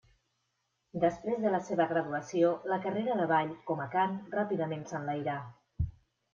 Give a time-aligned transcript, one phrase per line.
[1.03, 5.41] Després de la seva graduació, la carrera de Ball com a cant ràpidament s'enlairà.